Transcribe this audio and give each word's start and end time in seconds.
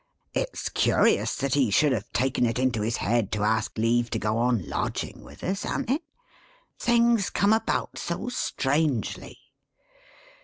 It's 0.33 0.67
curious 0.69 1.35
that 1.35 1.53
he 1.53 1.69
should 1.69 1.91
have 1.91 2.11
taken 2.11 2.43
it 2.47 2.57
into 2.57 2.81
his 2.81 2.97
head 2.97 3.31
to 3.33 3.43
ask 3.43 3.77
leave 3.77 4.09
to 4.09 4.17
go 4.17 4.39
on 4.39 4.67
lodging 4.67 5.23
with 5.23 5.43
us; 5.43 5.63
an't 5.63 5.91
it? 5.91 6.01
Things 6.79 7.29
come 7.29 7.53
about 7.53 7.99
so 7.99 8.27
strangely." 8.27 9.37